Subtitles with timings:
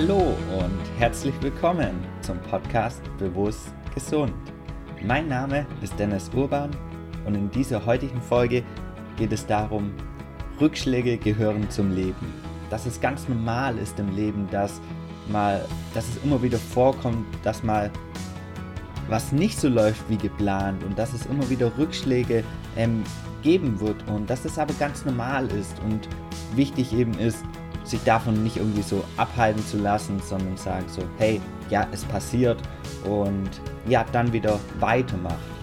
[0.00, 1.90] Hallo und herzlich willkommen
[2.20, 4.32] zum Podcast Bewusst Gesund.
[5.04, 6.70] Mein Name ist Dennis Urban
[7.26, 8.62] und in dieser heutigen Folge
[9.16, 9.92] geht es darum,
[10.60, 12.32] Rückschläge gehören zum Leben.
[12.70, 14.80] Dass es ganz normal ist im Leben, dass
[15.32, 15.64] mal,
[15.94, 17.90] dass es immer wieder vorkommt, dass mal
[19.08, 22.44] was nicht so läuft wie geplant und dass es immer wieder Rückschläge
[22.76, 23.02] ähm,
[23.42, 26.08] geben wird und dass es aber ganz normal ist und
[26.54, 27.42] wichtig eben ist,
[27.88, 32.58] sich davon nicht irgendwie so abhalten zu lassen, sondern sagen so, hey, ja, es passiert
[33.04, 33.50] und
[33.86, 35.58] ja, dann wieder weitermachen.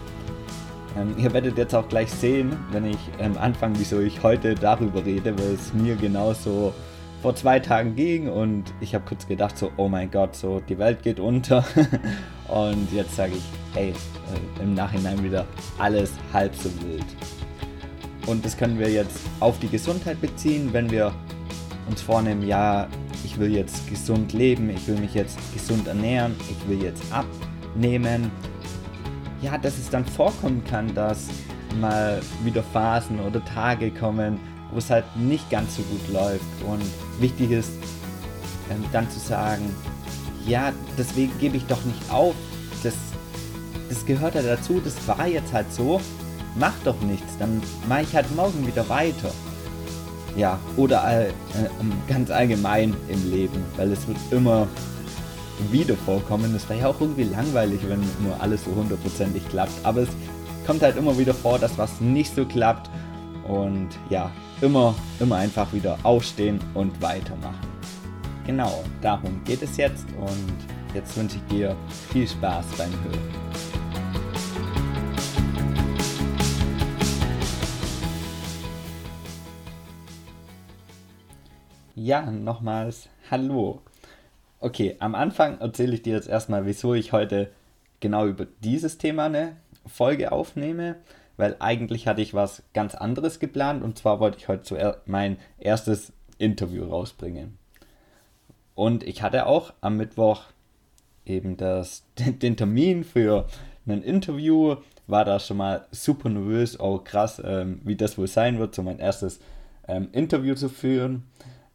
[0.98, 5.06] Ähm, ihr werdet jetzt auch gleich sehen, wenn ich ähm, anfange, wieso ich heute darüber
[5.06, 6.74] rede, weil es mir genauso
[7.22, 10.78] vor zwei Tagen ging und ich habe kurz gedacht so, oh mein Gott, so die
[10.78, 11.66] Welt geht unter
[12.48, 15.46] und jetzt sage ich, hey, äh, im Nachhinein wieder
[15.78, 17.06] alles halb so wild.
[18.26, 21.14] Und das können wir jetzt auf die Gesundheit beziehen, wenn wir
[21.88, 22.88] uns vornehmen, ja,
[23.24, 28.32] ich will jetzt gesund leben, ich will mich jetzt gesund ernähren, ich will jetzt abnehmen.
[29.42, 31.28] Ja, dass es dann vorkommen kann, dass
[31.80, 34.40] mal wieder Phasen oder Tage kommen,
[34.72, 36.46] wo es halt nicht ganz so gut läuft.
[36.68, 36.82] Und
[37.20, 37.72] wichtig ist
[38.72, 39.64] ähm, dann zu sagen,
[40.46, 42.36] ja, deswegen gebe ich doch nicht auf.
[42.84, 42.94] Das,
[43.90, 46.02] das gehört ja dazu, das war jetzt halt so.
[46.58, 49.32] Mach doch nichts, dann mache ich halt morgen wieder weiter.
[50.36, 54.68] Ja, oder all, äh, ganz allgemein im Leben, weil es wird immer
[55.72, 56.54] wieder vorkommen.
[56.56, 59.74] Es wäre ja auch irgendwie langweilig, wenn nur alles so hundertprozentig klappt.
[59.84, 60.10] Aber es
[60.68, 62.90] kommt halt immer wieder vor, dass was nicht so klappt.
[63.48, 67.76] Und ja, immer, immer einfach wieder aufstehen und weitermachen.
[68.46, 71.76] Genau, darum geht es jetzt und jetzt wünsche ich dir
[72.12, 73.65] viel Spaß beim Hören.
[82.06, 83.82] Ja, nochmals Hallo.
[84.60, 87.50] Okay, am Anfang erzähle ich dir jetzt erstmal, wieso ich heute
[88.00, 89.56] genau über dieses Thema eine
[89.88, 90.98] Folge aufnehme,
[91.36, 96.14] weil eigentlich hatte ich was ganz anderes geplant und zwar wollte ich heute mein erstes
[96.38, 97.58] Interview rausbringen.
[98.76, 100.44] Und ich hatte auch am Mittwoch
[101.26, 103.48] eben das, den Termin für
[103.88, 104.76] ein Interview,
[105.08, 108.84] war da schon mal super nervös, oh krass, ähm, wie das wohl sein wird, so
[108.84, 109.40] mein erstes
[109.88, 111.24] ähm, Interview zu führen.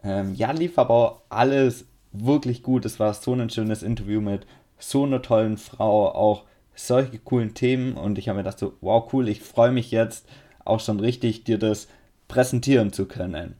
[0.02, 2.84] Ähm, ja, lief aber alles wirklich gut.
[2.84, 4.46] Es war so ein schönes Interview mit
[4.78, 6.44] so einer tollen Frau, auch
[6.74, 10.26] solche coolen Themen und ich habe mir gedacht so, wow, cool, ich freue mich jetzt
[10.64, 11.88] auch schon richtig, dir das
[12.28, 13.56] präsentieren zu können.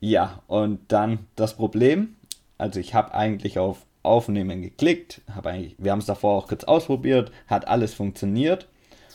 [0.00, 2.16] Ja, und dann das Problem,
[2.58, 6.64] also ich habe eigentlich auf Aufnehmen geklickt, habe eigentlich, wir haben es davor auch kurz
[6.64, 8.68] ausprobiert, hat alles funktioniert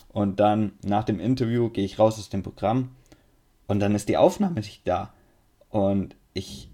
[0.10, 2.90] und dann nach dem Interview gehe ich raus aus dem Programm
[3.68, 5.14] und dann ist die Aufnahme nicht da.
[5.70, 6.70] Und ich,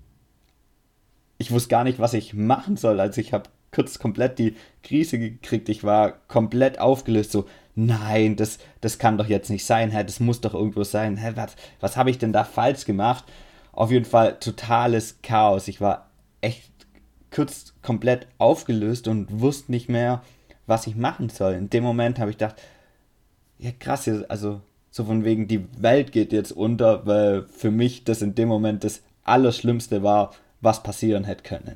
[1.38, 3.00] ich wusste gar nicht, was ich machen soll.
[3.00, 5.70] Also ich habe kurz komplett die Krise gekriegt.
[5.70, 7.32] Ich war komplett aufgelöst.
[7.32, 7.46] So,
[7.76, 9.92] nein, das, das kann doch jetzt nicht sein.
[9.92, 10.04] Hä?
[10.04, 11.18] Das muss doch irgendwo sein.
[11.18, 11.34] Hä?
[11.36, 13.26] Was, was habe ich denn da falsch gemacht?
[13.74, 15.68] Auf jeden Fall totales Chaos.
[15.68, 16.72] Ich war echt
[17.32, 20.24] kurz komplett aufgelöst und wusste nicht mehr,
[20.68, 21.54] was ich machen soll.
[21.54, 22.56] In dem Moment habe ich gedacht,
[23.58, 24.62] ja krass, also
[24.96, 28.86] so von wegen, die Welt geht jetzt unter, weil für mich das in dem Moment
[28.86, 31.76] das Allerschlimmste war, was passieren hätte können.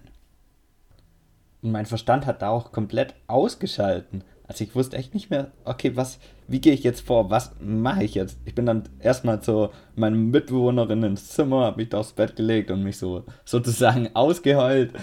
[1.62, 4.24] Und mein Verstand hat da auch komplett ausgeschalten.
[4.48, 8.06] Also ich wusste echt nicht mehr, okay, was, wie gehe ich jetzt vor, was mache
[8.06, 8.40] ich jetzt?
[8.46, 12.72] Ich bin dann erstmal zu meiner Mitbewohnerin ins Zimmer, habe mich da aufs Bett gelegt
[12.72, 14.94] und mich so sozusagen ausgeheult.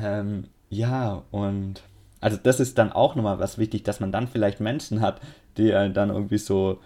[0.00, 1.82] Ähm, ja, und
[2.20, 5.20] also das ist dann auch nochmal was wichtig, dass man dann vielleicht Menschen hat,
[5.56, 6.78] die dann irgendwie so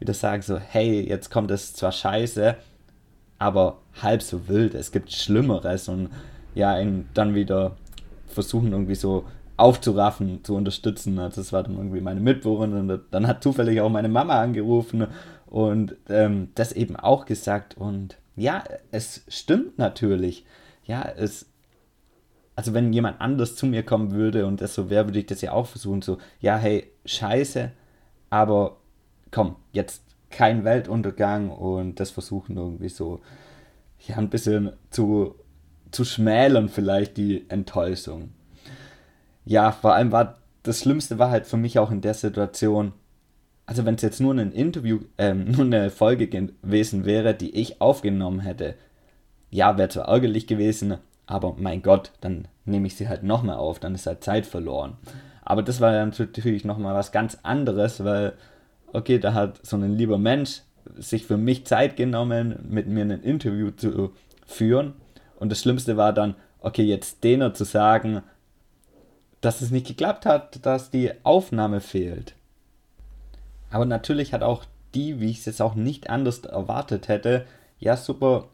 [0.00, 2.56] wieder sagen so, hey, jetzt kommt es zwar scheiße,
[3.38, 6.08] aber halb so wild, es gibt Schlimmeres und
[6.54, 7.76] ja, ihn dann wieder
[8.26, 9.24] versuchen irgendwie so
[9.56, 11.18] aufzuraffen, zu unterstützen.
[11.18, 15.06] Also das war dann irgendwie meine Mitbewohnerin und dann hat zufällig auch meine Mama angerufen
[15.46, 20.46] und ähm, das eben auch gesagt und ja, es stimmt natürlich.
[20.84, 21.46] Ja, es
[22.56, 25.40] also wenn jemand anders zu mir kommen würde und das so wäre, würde ich das
[25.40, 27.70] ja auch versuchen, so, ja, hey, scheiße,
[28.28, 28.76] aber
[29.30, 33.20] komm, jetzt kein Weltuntergang und das versuchen irgendwie so,
[34.06, 35.34] ja, ein bisschen zu,
[35.90, 38.30] zu schmälern vielleicht die Enttäuschung.
[39.44, 42.92] Ja, vor allem war das Schlimmste war halt für mich auch in der Situation,
[43.66, 47.80] also wenn es jetzt nur ein Interview, ähm, nur eine Folge gewesen wäre, die ich
[47.80, 48.74] aufgenommen hätte,
[49.50, 53.78] ja, wäre zwar ärgerlich gewesen, aber mein Gott, dann nehme ich sie halt nochmal auf,
[53.78, 54.96] dann ist halt Zeit verloren.
[55.42, 58.34] Aber das war dann natürlich nochmal was ganz anderes, weil
[58.92, 60.62] okay, da hat so ein lieber Mensch
[60.96, 64.12] sich für mich Zeit genommen, mit mir ein Interview zu
[64.46, 64.94] führen.
[65.38, 68.22] Und das Schlimmste war dann, okay, jetzt denen zu sagen,
[69.40, 72.34] dass es nicht geklappt hat, dass die Aufnahme fehlt.
[73.70, 74.64] Aber natürlich hat auch
[74.94, 77.46] die, wie ich es jetzt auch nicht anders erwartet hätte,
[77.78, 78.48] ja super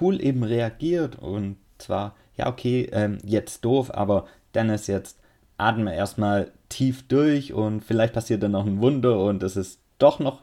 [0.00, 5.19] cool eben reagiert und zwar, ja okay, ähm, jetzt doof, aber Dennis jetzt
[5.60, 10.18] atme erstmal tief durch und vielleicht passiert dann noch ein Wunder und es ist doch
[10.18, 10.42] noch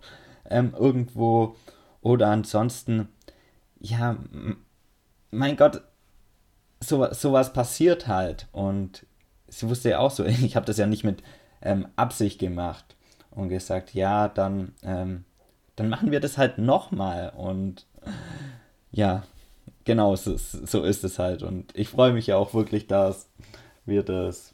[0.49, 1.55] ähm, irgendwo.
[2.01, 3.09] Oder ansonsten,
[3.79, 4.17] ja,
[5.31, 5.81] mein Gott,
[6.79, 8.47] so, sowas passiert halt.
[8.51, 9.05] Und
[9.47, 11.23] sie wusste ja auch so, ich habe das ja nicht mit
[11.61, 12.95] ähm, Absicht gemacht
[13.31, 15.25] und gesagt, ja, dann, ähm,
[15.75, 17.33] dann machen wir das halt nochmal.
[17.35, 17.87] Und
[18.91, 19.23] ja,
[19.85, 21.43] genau, so, so ist es halt.
[21.43, 23.29] Und ich freue mich ja auch wirklich, dass
[23.85, 24.53] wir das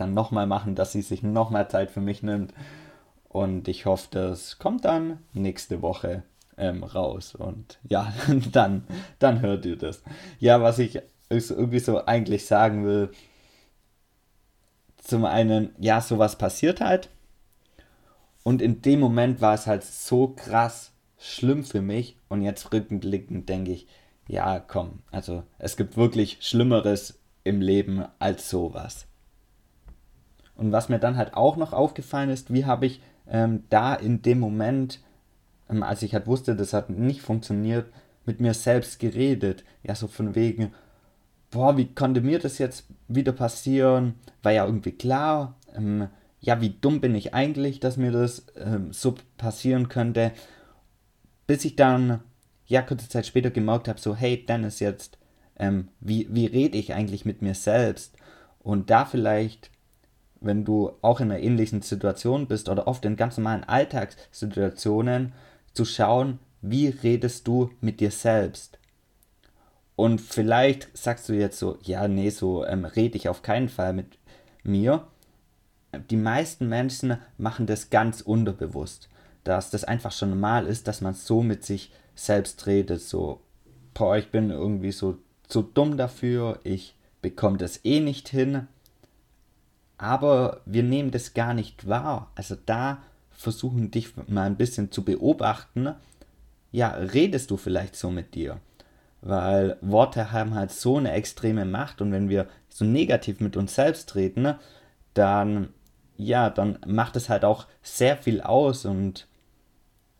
[0.00, 2.52] dann nochmal machen, dass sie sich nochmal Zeit für mich nimmt
[3.28, 6.24] und ich hoffe, das kommt dann nächste Woche
[6.56, 8.12] ähm, raus und ja,
[8.52, 8.84] dann,
[9.18, 10.02] dann hört ihr das.
[10.38, 13.10] Ja, was ich irgendwie so eigentlich sagen will,
[14.96, 17.08] zum einen, ja, sowas passiert halt.
[18.42, 22.16] Und in dem Moment war es halt so krass schlimm für mich.
[22.28, 23.86] Und jetzt rückblickend denke ich,
[24.28, 29.06] ja, komm, also es gibt wirklich Schlimmeres im Leben als sowas.
[30.60, 34.20] Und was mir dann halt auch noch aufgefallen ist, wie habe ich ähm, da in
[34.20, 35.00] dem Moment,
[35.70, 37.86] ähm, als ich halt wusste, das hat nicht funktioniert,
[38.26, 39.64] mit mir selbst geredet.
[39.82, 40.74] Ja, so von wegen,
[41.50, 44.16] boah, wie konnte mir das jetzt wieder passieren?
[44.42, 45.54] War ja irgendwie klar.
[45.74, 46.08] Ähm,
[46.40, 50.30] ja, wie dumm bin ich eigentlich, dass mir das ähm, so passieren könnte.
[51.46, 52.20] Bis ich dann,
[52.66, 55.16] ja, kurze Zeit später gemerkt habe, so, hey, Dennis, jetzt,
[55.58, 58.14] ähm, wie, wie rede ich eigentlich mit mir selbst?
[58.58, 59.70] Und da vielleicht,
[60.40, 65.32] wenn du auch in einer ähnlichen Situation bist oder oft in ganz normalen Alltagssituationen,
[65.72, 68.78] zu schauen, wie redest du mit dir selbst?
[69.96, 73.92] Und vielleicht sagst du jetzt so, ja, nee, so ähm, rede ich auf keinen Fall
[73.92, 74.18] mit
[74.62, 75.06] mir.
[76.10, 79.08] Die meisten Menschen machen das ganz unterbewusst,
[79.44, 83.40] dass das einfach schon normal ist, dass man so mit sich selbst redet, so,
[83.94, 88.68] boah, ich bin irgendwie so zu dumm dafür, ich bekomme das eh nicht hin.
[90.00, 92.30] Aber wir nehmen das gar nicht wahr.
[92.34, 95.94] Also da versuchen dich mal ein bisschen zu beobachten.
[96.72, 98.60] Ja, redest du vielleicht so mit dir?
[99.22, 103.74] weil Worte haben halt so eine extreme Macht und wenn wir so negativ mit uns
[103.74, 104.54] selbst reden,
[105.14, 105.70] dann
[106.16, 109.26] ja, dann macht es halt auch sehr viel aus und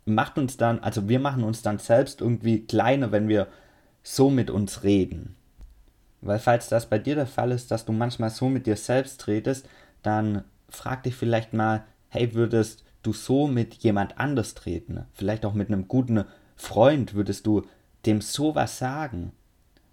[0.07, 3.49] macht uns dann, also wir machen uns dann selbst irgendwie kleiner, wenn wir
[4.03, 5.37] so mit uns reden.
[6.23, 9.27] Weil falls das bei dir der Fall ist, dass du manchmal so mit dir selbst
[9.27, 9.69] redest,
[10.03, 15.07] dann frag dich vielleicht mal, hey, würdest du so mit jemand anders treten?
[15.15, 16.25] Vielleicht auch mit einem guten
[16.57, 17.63] Freund würdest du
[18.07, 19.33] dem sowas sagen?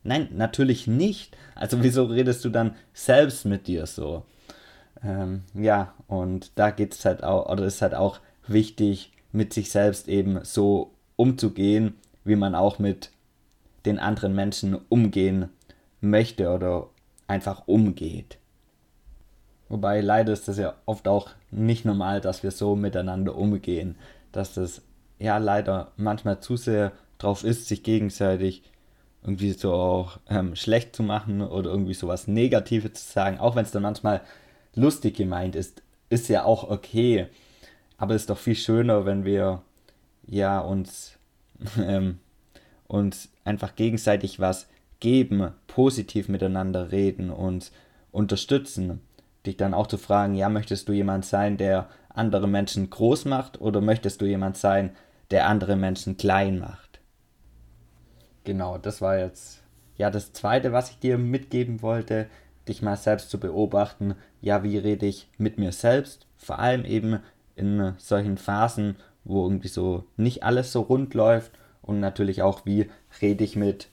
[0.03, 1.38] Nein, natürlich nicht.
[1.56, 4.25] Also wieso redest du dann selbst mit dir so?
[5.03, 9.69] Ähm, ja, und da geht es halt auch, oder ist halt auch wichtig, mit sich
[9.69, 13.12] selbst eben so umzugehen, wie man auch mit
[13.85, 15.50] den anderen Menschen umgehen
[16.01, 16.89] möchte oder
[17.27, 18.38] einfach umgeht.
[19.69, 23.95] Wobei leider ist das ja oft auch nicht normal, dass wir so miteinander umgehen,
[24.31, 24.81] dass das
[25.19, 28.63] ja leider manchmal zu sehr drauf ist, sich gegenseitig
[29.24, 33.65] irgendwie so auch ähm, schlecht zu machen oder irgendwie sowas Negatives zu sagen, auch wenn
[33.65, 34.22] es dann manchmal
[34.75, 37.27] lustig gemeint ist, ist ja auch okay.
[37.98, 39.63] Aber es ist doch viel schöner, wenn wir
[40.27, 41.17] ja uns,
[41.77, 42.19] ähm,
[42.88, 44.67] uns einfach gegenseitig was
[45.00, 47.72] geben, positiv miteinander reden und
[48.12, 49.01] unterstützen.
[49.46, 53.62] Dich dann auch zu fragen, ja, möchtest du jemand sein, der andere Menschen groß macht
[53.62, 54.96] oder möchtest du jemand sein,
[55.32, 57.00] der andere Menschen klein macht?
[58.44, 59.63] Genau, das war jetzt
[59.98, 62.27] ja das zweite, was ich dir mitgeben wollte,
[62.68, 64.16] dich mal selbst zu beobachten.
[64.42, 66.27] Ja, wie rede ich mit mir selbst?
[66.38, 67.20] Vor allem eben
[67.56, 71.51] in solchen Phasen, wo irgendwie so nicht alles so rund läuft
[71.82, 72.89] und natürlich auch, wie
[73.22, 73.89] rede ich mit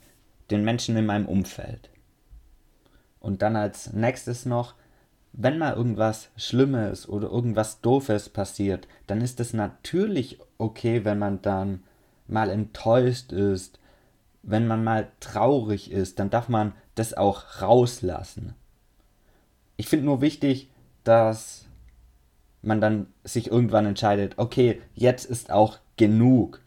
[0.51, 1.91] den Menschen in meinem Umfeld.
[3.21, 4.75] Und dann als nächstes noch,
[5.33, 11.43] wenn mal irgendwas Schlimmes oder irgendwas Doofes passiert, dann ist es natürlich okay, wenn man
[11.43, 11.83] dann
[12.27, 13.79] mal enttäuscht ist
[14.47, 18.55] wenn man mal traurig ist, dann darf man das auch rauslassen.
[19.77, 20.71] Ich finde nur wichtig,
[21.03, 21.67] dass
[22.63, 26.61] man dann sich irgendwann entscheidet, okay, jetzt ist auch genug.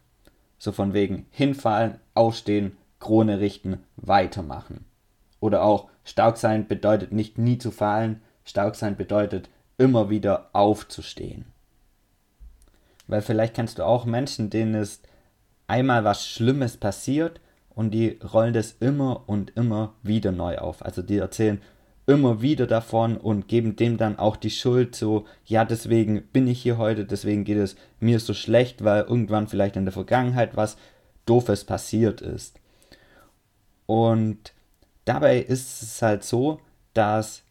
[0.58, 4.84] So von wegen hinfallen, aufstehen, Krone richten, weitermachen.
[5.40, 11.46] Oder auch stark sein bedeutet nicht nie zu fallen, stark sein bedeutet immer wieder aufzustehen.
[13.06, 15.06] Weil vielleicht kennst du auch Menschen, denen ist
[15.66, 17.40] einmal was Schlimmes passiert
[17.70, 20.84] und die rollen das immer und immer wieder neu auf.
[20.84, 21.62] Also die erzählen
[22.06, 26.62] immer wieder davon und geben dem dann auch die Schuld so, ja, deswegen bin ich
[26.62, 30.78] hier heute, deswegen geht es mir so schlecht, weil irgendwann vielleicht in der Vergangenheit was
[31.26, 32.58] Doofes passiert ist.
[33.88, 34.52] Und
[35.06, 36.60] dabei ist es halt so,
[36.92, 37.42] dass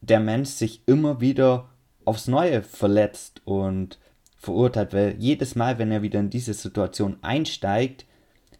[0.00, 1.68] der Mensch sich immer wieder
[2.06, 3.98] aufs Neue verletzt und
[4.38, 8.06] verurteilt, weil jedes Mal, wenn er wieder in diese Situation einsteigt,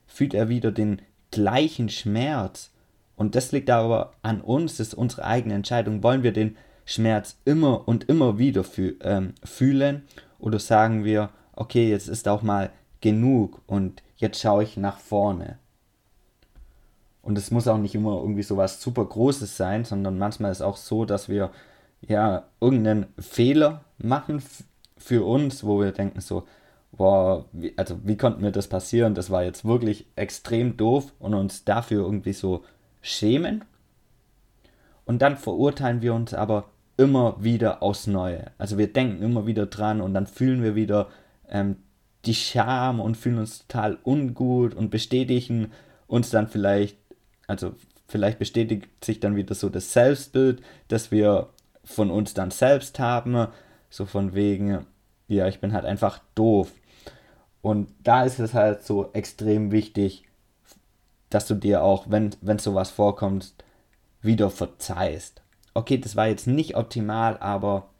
[0.07, 2.71] fühlt er wieder den gleichen Schmerz.
[3.17, 6.03] Und das liegt aber an uns, das ist unsere eigene Entscheidung.
[6.03, 10.03] Wollen wir den Schmerz immer und immer wieder fü ähm, fühlen
[10.39, 12.71] oder sagen wir, okay, jetzt ist auch mal
[13.01, 15.59] genug und jetzt schaue ich nach vorne.
[17.23, 20.61] Und es muss auch nicht immer irgendwie so was super Großes sein, sondern manchmal ist
[20.61, 21.50] auch so, dass wir
[22.00, 24.43] ja irgendeinen Fehler machen
[24.97, 26.45] für uns, wo wir denken so,
[26.91, 29.14] boah, wie, also wie konnte mir das passieren?
[29.14, 32.64] Das war jetzt wirklich extrem doof und uns dafür irgendwie so
[33.00, 33.64] schämen.
[35.05, 38.50] Und dann verurteilen wir uns aber immer wieder aufs Neue.
[38.59, 41.09] Also wir denken immer wieder dran und dann fühlen wir wieder
[41.49, 41.76] ähm,
[42.25, 45.73] die Scham und fühlen uns total ungut und bestätigen
[46.07, 46.97] uns dann vielleicht,
[47.52, 47.75] also
[48.09, 51.50] vielleicht bestätigt sich dann wieder so das Selbstbild, das wir
[51.85, 53.47] von uns dann selbst haben,
[53.90, 54.87] so von wegen,
[55.28, 56.73] ja, ich bin halt einfach doof.
[57.61, 60.25] Und da ist es halt so extrem wichtig,
[61.28, 63.52] dass du dir auch, wenn, wenn sowas vorkommt,
[64.23, 65.42] wieder verzeihst.
[65.75, 67.90] Okay, das war jetzt nicht optimal, aber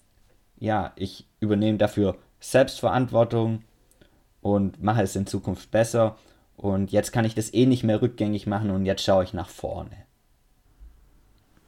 [0.59, 3.65] ja, ich übernehme dafür Selbstverantwortung
[4.41, 6.17] und mache es in Zukunft besser.
[6.63, 9.49] Und jetzt kann ich das eh nicht mehr rückgängig machen und jetzt schaue ich nach
[9.49, 9.97] vorne.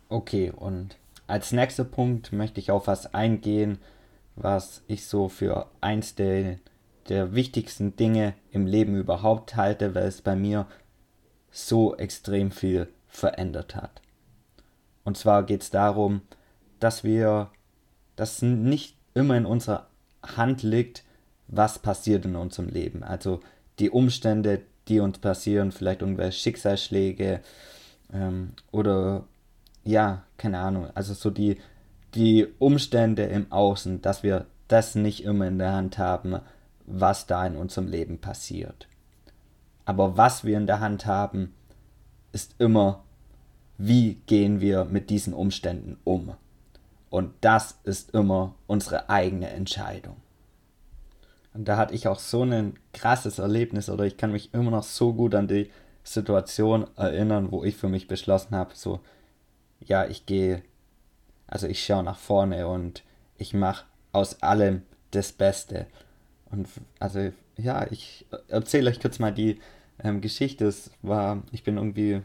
[0.09, 0.97] Okay, und
[1.27, 3.79] als nächster Punkt möchte ich auf was eingehen,
[4.37, 6.61] was ich so für eins der,
[7.09, 10.69] der wichtigsten Dinge im Leben überhaupt halte, weil es bei mir
[11.51, 14.01] so extrem viel verändert hat.
[15.03, 16.23] Und zwar geht es darum,
[16.79, 17.51] dass wir,
[18.15, 19.89] dass nicht immer in unserer
[20.23, 21.03] Hand liegt,
[21.49, 23.03] was passiert in unserem Leben.
[23.03, 23.41] Also
[23.81, 27.41] die Umstände, die uns passieren, vielleicht irgendwelche Schicksalsschläge
[28.13, 29.25] ähm, oder
[29.85, 31.59] ja, keine Ahnung, also so die,
[32.15, 36.41] die Umstände im Außen, dass wir das nicht immer in der Hand haben,
[36.87, 38.89] was da in unserem Leben passiert.
[39.85, 41.55] Aber was wir in der Hand haben,
[42.33, 43.05] ist immer,
[43.77, 46.35] wie gehen wir mit diesen Umständen um.
[47.11, 50.17] Und das ist immer unsere eigene Entscheidung.
[51.55, 54.83] Und da hatte ich auch so ein krasses Erlebnis oder ich kann mich immer noch
[54.83, 55.71] so gut an die
[56.03, 59.01] Situation erinnern, wo ich für mich beschlossen habe, so,
[59.81, 60.63] ja, ich gehe,
[61.47, 63.05] also ich schaue nach vorne und
[63.39, 64.83] ich mache aus allem
[65.13, 65.87] das Beste.
[66.51, 66.69] Und
[66.99, 69.61] also, ja, ich erzähle euch kurz mal die
[70.03, 70.67] ähm, Geschichte.
[70.67, 72.21] Es war, ich bin irgendwie,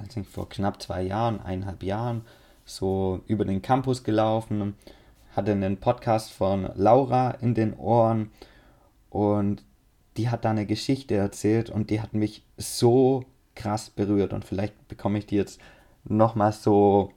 [0.00, 2.22] weiß nicht, vor knapp zwei Jahren, eineinhalb Jahren,
[2.64, 4.74] so über den Campus gelaufen,
[5.32, 8.30] hatte einen Podcast von Laura in den Ohren
[9.10, 9.64] und
[10.16, 13.24] die hat da eine Geschichte erzählt und die hat mich so
[13.54, 15.60] krass berührt und vielleicht bekomme ich die jetzt
[16.04, 17.12] nochmal so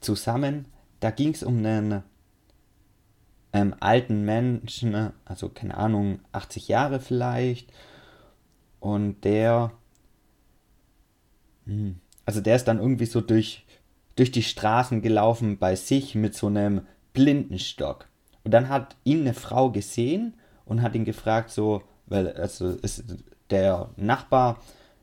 [0.00, 0.66] zusammen.
[1.00, 2.02] Da ging es um einen
[3.52, 7.72] ähm, alten Menschen, also keine Ahnung, 80 Jahre vielleicht.
[8.78, 9.72] Und der,
[11.66, 13.66] hm, also der ist dann irgendwie so durch,
[14.16, 18.06] durch die Straßen gelaufen bei sich mit so einem Blindenstock.
[18.44, 23.04] Und dann hat ihn eine Frau gesehen und hat ihn gefragt, so, weil also ist
[23.50, 24.58] der Nachbar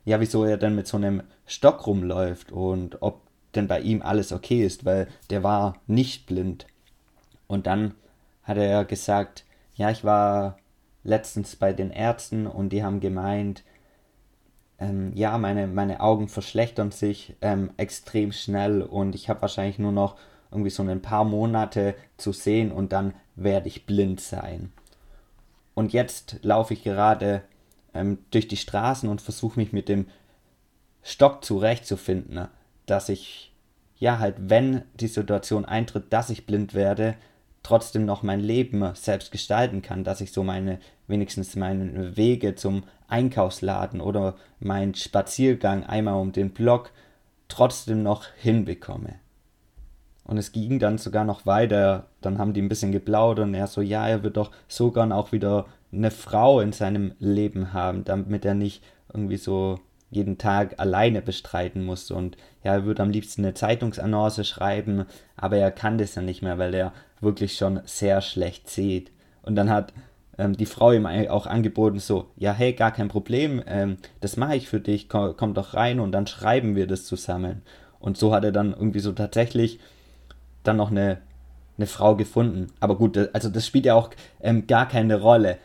[0.08, 3.20] ja, wieso er denn mit so einem Stock rumläuft und ob
[3.54, 6.66] denn bei ihm alles okay ist, weil der war nicht blind.
[7.46, 7.94] Und dann
[8.42, 10.56] hat er gesagt, ja, ich war
[11.04, 13.64] letztens bei den Ärzten und die haben gemeint,
[14.78, 19.92] ähm, ja, meine, meine Augen verschlechtern sich ähm, extrem schnell und ich habe wahrscheinlich nur
[19.92, 20.16] noch
[20.50, 24.72] irgendwie so ein paar Monate zu sehen und dann werde ich blind sein.
[25.74, 27.42] Und jetzt laufe ich gerade
[27.94, 30.06] ähm, durch die Straßen und versuche mich mit dem
[31.02, 32.48] Stock zurechtzufinden, ne?
[32.86, 33.52] dass ich
[33.98, 37.14] ja halt, wenn die Situation eintritt, dass ich blind werde,
[37.62, 42.84] trotzdem noch mein Leben selbst gestalten kann, dass ich so meine, wenigstens meine Wege zum
[43.08, 46.92] Einkaufsladen oder meinen Spaziergang einmal um den Block
[47.48, 49.14] trotzdem noch hinbekomme.
[50.28, 53.66] Und es ging dann sogar noch weiter, dann haben die ein bisschen geplaudert und er
[53.66, 58.44] so, ja, er wird doch sogar auch wieder eine Frau in seinem Leben haben, damit
[58.44, 59.80] er nicht irgendwie so
[60.10, 62.10] jeden Tag alleine bestreiten muss.
[62.10, 66.42] Und ja, er würde am liebsten eine Zeitungsannonce schreiben, aber er kann das ja nicht
[66.42, 66.92] mehr, weil er
[67.22, 69.10] wirklich schon sehr schlecht sieht.
[69.40, 69.94] Und dann hat
[70.36, 74.56] ähm, die Frau ihm auch angeboten, so, ja, hey, gar kein Problem, ähm, das mache
[74.56, 77.62] ich für dich, komm, komm, doch rein und dann schreiben wir das zusammen.
[77.98, 79.80] Und so hat er dann irgendwie so tatsächlich
[80.68, 81.18] dann noch eine,
[81.76, 82.68] eine Frau gefunden.
[82.80, 84.10] Aber gut, also das spielt ja auch
[84.40, 85.58] ähm, gar keine Rolle.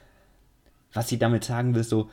[0.94, 2.10] Was ich damit sagen will, so,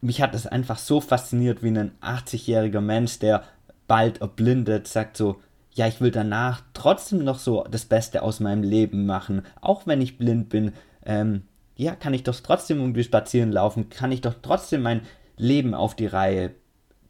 [0.00, 3.44] mich hat das einfach so fasziniert, wie ein 80-jähriger Mensch, der
[3.86, 5.40] bald erblindet, sagt so,
[5.72, 10.00] ja, ich will danach trotzdem noch so das Beste aus meinem Leben machen, auch wenn
[10.00, 10.72] ich blind bin.
[11.04, 11.42] Ähm,
[11.76, 15.02] ja, kann ich doch trotzdem irgendwie spazieren laufen, kann ich doch trotzdem mein
[15.36, 16.52] Leben auf die Reihe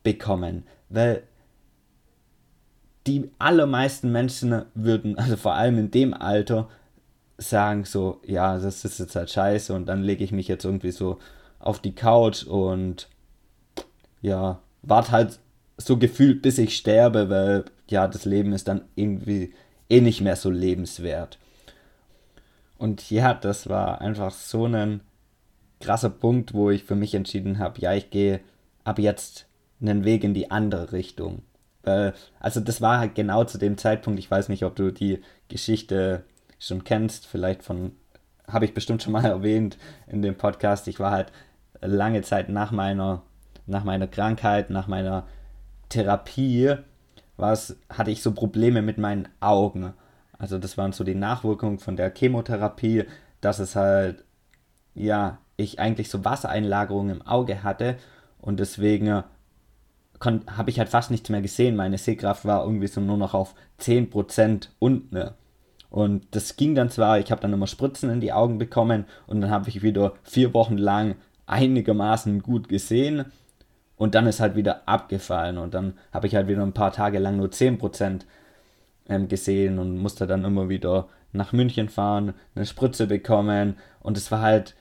[0.02, 1.22] bekommen, weil
[3.06, 6.68] die allermeisten Menschen würden, also vor allem in dem Alter,
[7.38, 10.90] sagen so, ja, das ist jetzt halt scheiße und dann lege ich mich jetzt irgendwie
[10.90, 11.18] so
[11.58, 13.08] auf die Couch und
[14.20, 15.40] ja, warte halt
[15.78, 19.54] so gefühlt, bis ich sterbe, weil ja, das Leben ist dann irgendwie
[19.88, 21.38] eh nicht mehr so lebenswert.
[22.78, 25.00] Und ja, das war einfach so ein
[25.80, 28.40] krasser Punkt, wo ich für mich entschieden habe, ja, ich gehe
[28.84, 29.46] ab jetzt
[29.80, 31.42] einen Weg in die andere Richtung.
[31.82, 35.22] Weil, also das war halt genau zu dem Zeitpunkt, ich weiß nicht, ob du die
[35.48, 36.24] Geschichte
[36.58, 37.92] schon kennst, vielleicht von,
[38.46, 41.32] habe ich bestimmt schon mal erwähnt in dem Podcast, ich war halt
[41.80, 43.22] lange Zeit nach meiner,
[43.66, 45.26] nach meiner Krankheit, nach meiner
[45.88, 46.76] Therapie,
[47.36, 49.94] was, hatte ich so Probleme mit meinen Augen.
[50.38, 53.04] Also das waren so die Nachwirkungen von der Chemotherapie,
[53.40, 54.24] dass es halt,
[54.94, 57.96] ja, ich eigentlich so Wassereinlagerungen im Auge hatte
[58.40, 59.22] und deswegen
[60.22, 61.76] habe ich halt fast nichts mehr gesehen.
[61.76, 65.30] Meine Sehkraft war irgendwie so nur noch auf 10% unten.
[65.88, 69.40] Und das ging dann zwar, ich habe dann immer Spritzen in die Augen bekommen und
[69.40, 73.24] dann habe ich wieder vier Wochen lang einigermaßen gut gesehen
[73.96, 77.18] und dann ist halt wieder abgefallen und dann habe ich halt wieder ein paar Tage
[77.18, 78.20] lang nur 10%
[79.08, 84.30] ähm, gesehen und musste dann immer wieder nach München fahren, eine Spritze bekommen und es
[84.30, 84.76] war halt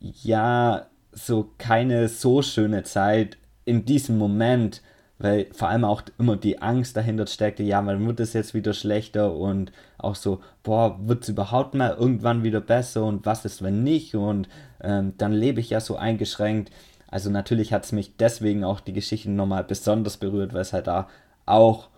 [0.00, 4.80] ja so keine so schöne Zeit in diesem Moment,
[5.18, 8.72] weil vor allem auch immer die Angst dahinter steckte, ja, man wird es jetzt wieder
[8.72, 13.62] schlechter und auch so, boah, wird es überhaupt mal irgendwann wieder besser und was ist,
[13.62, 14.48] wenn nicht und
[14.80, 16.70] ähm, dann lebe ich ja so eingeschränkt.
[17.08, 20.86] Also natürlich hat es mich deswegen auch die Geschichte nochmal besonders berührt, weil es halt
[20.86, 21.08] da
[21.44, 21.88] auch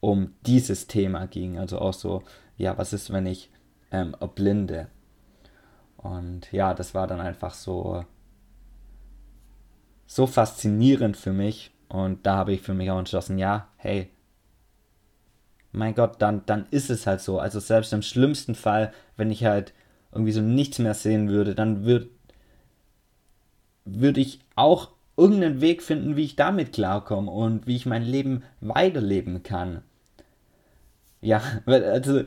[0.00, 1.58] um dieses Thema ging.
[1.58, 2.22] Also auch so,
[2.56, 3.50] ja, was ist, wenn ich
[3.90, 4.88] ähm, erblinde?
[5.96, 8.04] Und ja, das war dann einfach so,
[10.14, 14.10] so faszinierend für mich und da habe ich für mich auch entschlossen, ja, hey,
[15.72, 17.38] mein Gott, dann, dann ist es halt so.
[17.38, 19.72] Also selbst im schlimmsten Fall, wenn ich halt
[20.12, 22.10] irgendwie so nichts mehr sehen würde, dann würde
[23.86, 28.42] würd ich auch irgendeinen Weg finden, wie ich damit klarkomme und wie ich mein Leben
[28.60, 29.82] weiterleben kann.
[31.22, 32.22] Ja, also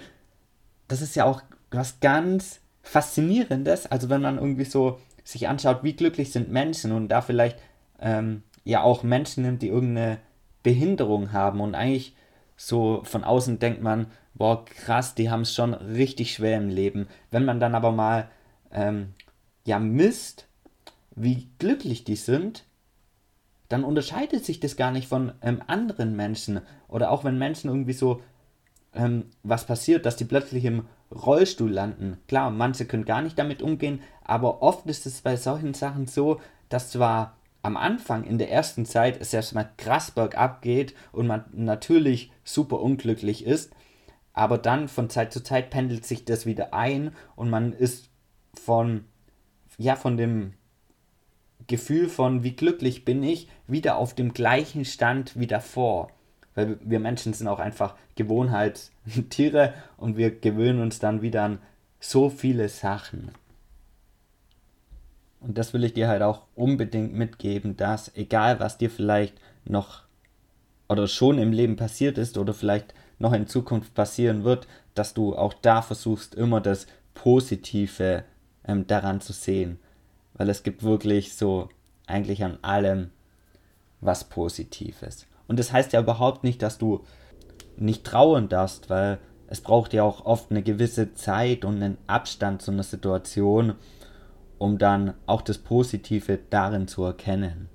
[0.88, 3.86] das ist ja auch was ganz Faszinierendes.
[3.86, 7.60] Also wenn man irgendwie so sich anschaut, wie glücklich sind Menschen und da vielleicht
[8.00, 10.20] ähm, ja auch Menschen nimmt, die irgendeine
[10.64, 12.16] Behinderung haben und eigentlich
[12.58, 17.08] so von außen denkt man, boah, krass, die haben es schon richtig schwer im Leben.
[17.32, 18.30] Wenn man dann aber mal
[18.72, 19.14] ähm,
[19.66, 20.48] ja misst,
[21.16, 22.66] wie glücklich die sind,
[23.70, 26.62] dann unterscheidet sich das gar nicht von ähm, anderen Menschen.
[26.88, 28.22] Oder auch wenn Menschen irgendwie so
[28.94, 32.18] ähm, was passiert, dass die plötzlich im Rollstuhl landen.
[32.28, 36.40] Klar, manche können gar nicht damit umgehen, aber oft ist es bei solchen Sachen so,
[36.70, 41.46] dass zwar am Anfang in der ersten Zeit es erstmal krass bergab geht und man
[41.52, 43.74] natürlich super unglücklich ist,
[44.34, 48.10] aber dann von Zeit zu Zeit pendelt sich das wieder ein und man ist
[48.54, 49.06] von
[49.78, 50.54] ja von dem
[51.68, 56.12] Gefühl von wie glücklich bin ich wieder auf dem gleichen Stand wie davor.
[56.54, 61.60] Weil wir Menschen sind auch einfach Gewohnheitstiere und wir gewöhnen uns dann wieder an
[62.00, 63.32] so viele Sachen.
[65.46, 70.04] Und das will ich dir halt auch unbedingt mitgeben, dass egal was dir vielleicht noch
[70.90, 75.36] oder schon im Leben passiert ist oder vielleicht noch in Zukunft passieren wird, dass du
[75.36, 78.24] auch da versuchst, immer das Positive
[78.68, 79.80] ähm, daran zu sehen.
[80.34, 81.70] Weil es gibt wirklich so
[82.08, 83.12] eigentlich an allem
[84.02, 85.28] was Positives.
[85.48, 87.04] Und das heißt ja überhaupt nicht, dass du
[87.78, 92.62] nicht trauen darfst, weil es braucht ja auch oft eine gewisse Zeit und einen Abstand
[92.62, 93.76] zu einer Situation,
[94.58, 97.70] um dann auch das Positive darin zu erkennen.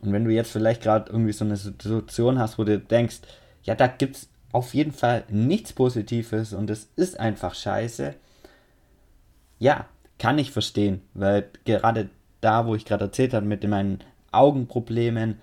[0.00, 3.20] Und wenn du jetzt vielleicht gerade irgendwie so eine Situation hast, wo du denkst,
[3.62, 8.14] ja, da gibt es auf jeden Fall nichts Positives und es ist einfach scheiße,
[9.58, 9.86] ja,
[10.18, 12.10] kann ich verstehen, weil gerade
[12.40, 15.40] da, wo ich gerade erzählt habe, mit meinen Augenproblemen,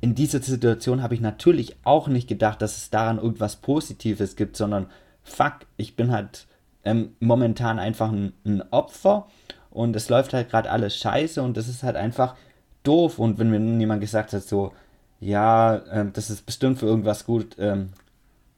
[0.00, 4.56] in dieser Situation habe ich natürlich auch nicht gedacht, dass es daran irgendwas Positives gibt,
[4.56, 4.86] sondern
[5.22, 6.46] fuck, ich bin halt
[6.84, 9.28] ähm, momentan einfach ein, ein Opfer
[9.74, 12.36] und es läuft halt gerade alles scheiße und das ist halt einfach
[12.84, 13.18] doof.
[13.18, 14.72] Und wenn mir jemand gesagt hat, so,
[15.20, 17.90] ja, ähm, das ist bestimmt für irgendwas gut, ähm,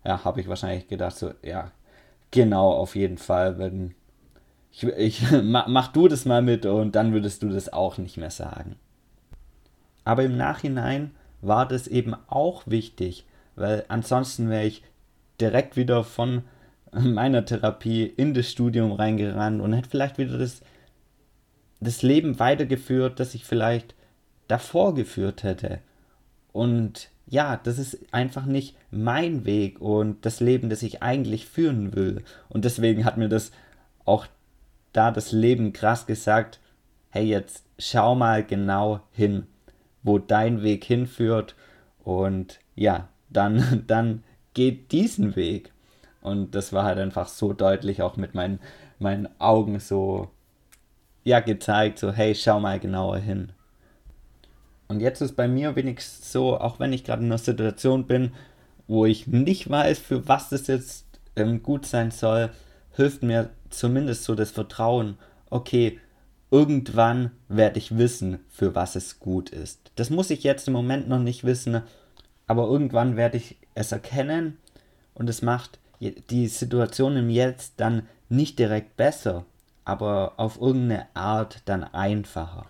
[0.05, 1.73] ja, habe ich wahrscheinlich gedacht, so, ja,
[2.31, 3.95] genau, auf jeden Fall, wenn
[4.71, 8.19] ich, ich mach, mach du das mal mit und dann würdest du das auch nicht
[8.19, 8.77] mehr sagen.
[10.05, 13.25] Aber im Nachhinein war das eben auch wichtig,
[13.55, 14.83] weil ansonsten wäre ich
[15.41, 16.43] direkt wieder von
[16.93, 20.61] meiner Therapie in das Studium reingerannt und hätte vielleicht wieder das,
[21.81, 23.95] das Leben weitergeführt, das ich vielleicht
[24.49, 25.81] davor geführt hätte.
[26.53, 31.95] Und ja, das ist einfach nicht mein Weg und das Leben, das ich eigentlich führen
[31.95, 32.23] will.
[32.49, 33.51] Und deswegen hat mir das
[34.05, 34.27] auch
[34.93, 36.61] da das Leben krass gesagt,
[37.11, 39.47] hey, jetzt schau mal genau hin,
[40.03, 41.55] wo dein Weg hinführt
[42.05, 44.23] und ja, dann, dann
[44.55, 45.73] geht diesen Weg.
[46.23, 48.61] Und das war halt einfach so deutlich auch mit meinen,
[48.99, 50.31] meinen Augen so,
[51.27, 53.51] ja, gezeigt, so, hey, schau mal genauer hin.
[54.87, 58.31] Und jetzt ist bei mir wenigstens so, auch wenn ich gerade in einer Situation bin,
[58.87, 62.51] wo ich nicht weiß, für was das jetzt ähm, gut sein soll,
[62.93, 65.19] hilft mir zumindest so das Vertrauen,
[65.51, 65.99] okay,
[66.53, 69.91] irgendwann werde ich wissen, für was es gut ist.
[69.97, 71.83] Das muss ich jetzt im Moment noch nicht wissen,
[72.47, 74.59] aber irgendwann werde ich es erkennen
[75.12, 79.45] und es macht die Situation im Jetzt dann nicht direkt besser,
[79.87, 82.66] aber auf irgendeine Art dann einfacher.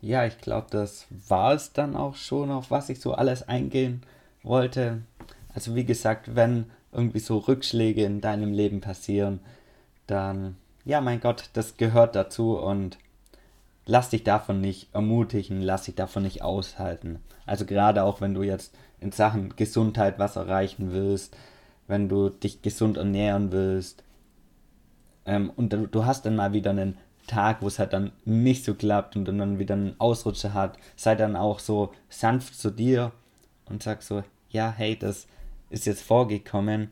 [0.00, 4.02] Ja, ich glaube, das war es dann auch schon, auf was ich so alles eingehen
[4.42, 5.02] wollte.
[5.54, 9.40] Also wie gesagt, wenn irgendwie so Rückschläge in deinem Leben passieren,
[10.06, 12.96] dann, ja, mein Gott, das gehört dazu und
[13.84, 17.20] lass dich davon nicht ermutigen, lass dich davon nicht aushalten.
[17.44, 21.36] Also gerade auch wenn du jetzt in Sachen Gesundheit was erreichen willst,
[21.86, 24.04] wenn du dich gesund ernähren willst
[25.28, 28.64] ähm, und du, du hast dann mal wieder einen Tag, wo es halt dann nicht
[28.64, 33.12] so klappt und dann wieder einen Ausrutscher hat, sei dann auch so sanft zu dir
[33.66, 35.26] und sag so, ja, hey, das
[35.68, 36.90] ist jetzt vorgekommen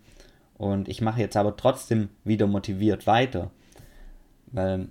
[0.59, 3.51] und ich mache jetzt aber trotzdem wieder motiviert weiter.
[4.49, 4.89] Weil,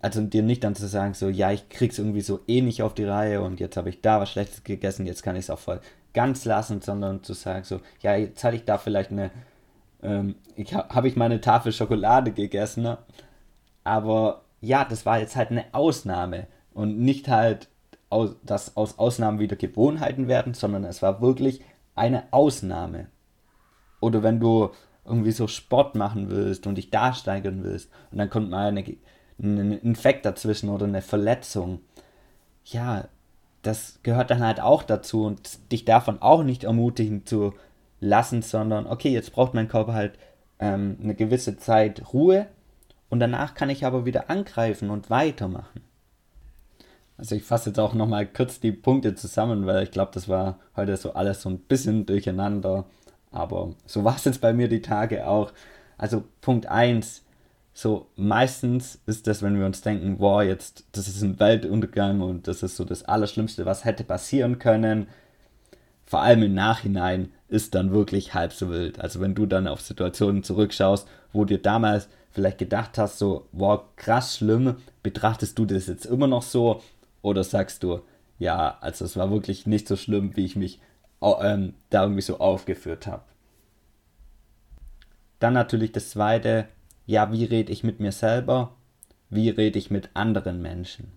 [0.00, 2.94] also dir nicht dann zu sagen, so, ja, ich krieg's irgendwie so eh nicht auf
[2.94, 5.58] die Reihe und jetzt habe ich da was Schlechtes gegessen, jetzt kann ich es auch
[5.58, 5.80] voll
[6.14, 9.32] ganz lassen, sondern zu sagen, so, ja, jetzt hatte ich da vielleicht eine,
[10.06, 12.98] ähm, ich habe ich meine Tafel Schokolade gegessen, ne?
[13.84, 17.68] aber ja, das war jetzt halt eine Ausnahme und nicht halt,
[18.08, 21.60] aus, dass aus Ausnahmen wieder Gewohnheiten werden, sondern es war wirklich
[21.96, 23.08] eine Ausnahme.
[24.00, 24.70] Oder wenn du
[25.04, 28.84] irgendwie so Sport machen willst und dich da steigern willst und dann kommt mal eine,
[29.40, 31.80] ein Infekt dazwischen oder eine Verletzung.
[32.64, 33.08] Ja,
[33.62, 37.54] das gehört dann halt auch dazu und dich davon auch nicht ermutigen zu
[38.00, 40.18] lassen, sondern okay, jetzt braucht mein Körper halt
[40.58, 42.46] ähm, eine gewisse Zeit Ruhe
[43.08, 45.82] und danach kann ich aber wieder angreifen und weitermachen.
[47.18, 50.58] Also ich fasse jetzt auch nochmal kurz die Punkte zusammen, weil ich glaube, das war
[50.76, 52.84] heute so alles so ein bisschen durcheinander.
[53.30, 55.52] Aber so war es jetzt bei mir die Tage auch.
[55.96, 57.24] Also Punkt 1,
[57.72, 62.48] so meistens ist das, wenn wir uns denken, wow, jetzt, das ist ein Weltuntergang und
[62.48, 65.08] das ist so das Allerschlimmste, was hätte passieren können.
[66.04, 69.00] Vor allem im Nachhinein ist dann wirklich halb so wild.
[69.00, 73.82] Also wenn du dann auf Situationen zurückschaust, wo dir damals vielleicht gedacht hast, so, wow,
[73.96, 76.82] krass schlimm, betrachtest du das jetzt immer noch so?
[77.22, 78.00] Oder sagst du,
[78.38, 80.80] ja, also es war wirklich nicht so schlimm, wie ich mich
[81.22, 83.22] ähm, da irgendwie so aufgeführt habe.
[85.38, 86.68] Dann natürlich das zweite,
[87.06, 88.74] ja, wie rede ich mit mir selber?
[89.30, 91.12] Wie rede ich mit anderen Menschen?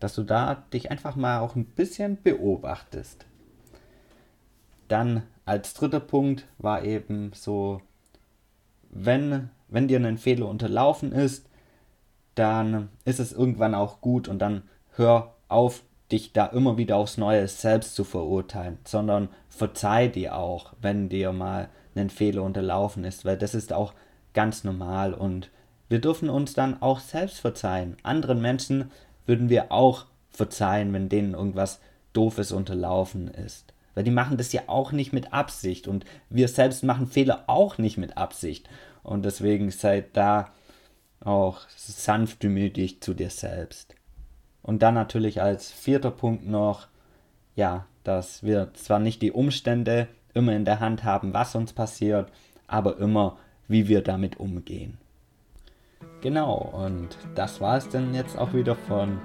[0.00, 3.26] Dass du da dich einfach mal auch ein bisschen beobachtest.
[4.88, 7.80] Dann als dritter Punkt war eben so,
[8.90, 11.46] wenn, wenn dir ein Fehler unterlaufen ist,
[12.34, 14.62] dann ist es irgendwann auch gut und dann
[14.96, 20.74] hör auf, dich da immer wieder aufs Neue selbst zu verurteilen, sondern verzeih dir auch,
[20.80, 23.94] wenn dir mal ein Fehler unterlaufen ist, weil das ist auch
[24.34, 25.50] ganz normal und
[25.88, 27.96] wir dürfen uns dann auch selbst verzeihen.
[28.02, 28.90] Anderen Menschen
[29.26, 31.80] würden wir auch verzeihen, wenn denen irgendwas
[32.12, 33.71] Doofes unterlaufen ist.
[33.94, 37.78] Weil die machen das ja auch nicht mit Absicht und wir selbst machen Fehler auch
[37.78, 38.68] nicht mit Absicht.
[39.02, 40.50] Und deswegen seid da
[41.20, 43.94] auch sanftmütig zu dir selbst.
[44.62, 46.86] Und dann natürlich als vierter Punkt noch,
[47.56, 52.30] ja, dass wir zwar nicht die Umstände immer in der Hand haben, was uns passiert,
[52.66, 54.98] aber immer, wie wir damit umgehen.
[56.20, 59.20] Genau, und das war es dann jetzt auch wieder von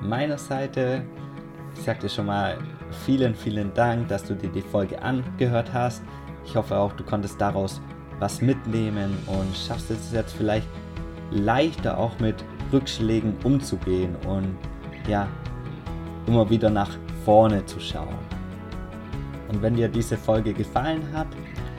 [0.00, 1.04] meiner Seite.
[1.74, 2.58] Ich sagte schon mal
[2.90, 6.02] vielen, vielen Dank, dass du dir die Folge angehört hast.
[6.44, 7.80] Ich hoffe auch, du konntest daraus
[8.18, 10.66] was mitnehmen und schaffst es jetzt vielleicht
[11.30, 12.36] leichter auch mit
[12.72, 14.56] Rückschlägen umzugehen und
[15.08, 15.28] ja,
[16.26, 16.90] immer wieder nach
[17.24, 18.18] vorne zu schauen.
[19.48, 21.28] Und wenn dir diese Folge gefallen hat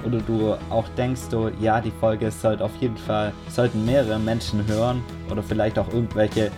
[0.06, 4.66] oder du auch denkst, du, ja, die Folge sollte auf jeden Fall, sollten mehrere Menschen
[4.68, 6.52] hören oder vielleicht auch irgendwelche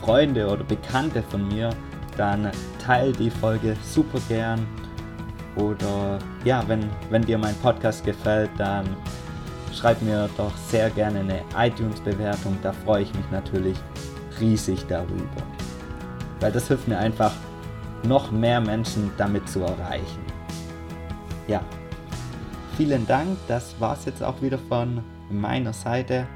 [0.00, 1.70] Freunde oder Bekannte von mir,
[2.16, 2.50] dann
[2.84, 4.66] teile die Folge super gern.
[5.56, 8.84] Oder ja, wenn, wenn dir mein Podcast gefällt, dann
[9.72, 12.58] schreib mir doch sehr gerne eine iTunes-Bewertung.
[12.62, 13.76] Da freue ich mich natürlich
[14.40, 15.42] riesig darüber.
[16.40, 17.32] Weil das hilft mir einfach,
[18.04, 20.20] noch mehr Menschen damit zu erreichen.
[21.46, 21.62] Ja,
[22.76, 23.38] vielen Dank.
[23.48, 26.26] Das war es jetzt auch wieder von meiner Seite.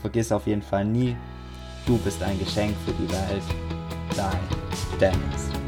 [0.00, 1.16] Vergiss auf jeden Fall nie,
[1.86, 3.73] du bist ein Geschenk für die Welt.
[4.16, 4.38] Dein
[5.00, 5.63] Dennis.